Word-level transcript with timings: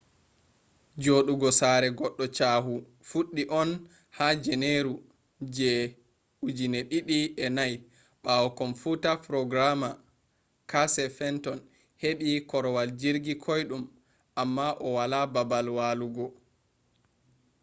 jodugo 1.03 1.49
sare 1.59 1.89
goddo 1.99 2.25
chahu 2.37 2.73
fuddi 3.09 3.43
on 3.61 3.69
ha 4.17 4.27
janeru 4.43 4.93
je 5.55 5.71
2004 6.43 7.81
bawo 8.23 8.47
komfuta 8.59 9.09
programmer 9.27 9.93
casey 10.71 11.09
fenton 11.17 11.59
hebi 12.01 12.29
korwal 12.49 12.89
jirgi 12.99 13.33
koidum 13.43 13.83
amma 14.41 14.67
o 14.85 14.87
wala 14.97 15.19
babal 15.33 15.67
walugo 15.77 16.25